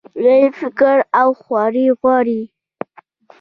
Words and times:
لوی 0.23 0.45
فکر 0.59 0.97
او 1.19 1.29
خواري 1.41 1.85
غواړي. 1.99 2.41